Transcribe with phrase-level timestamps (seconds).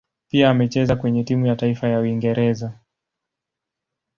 [0.29, 2.79] Pia amecheza kwenye timu ya taifa ya Uingereza.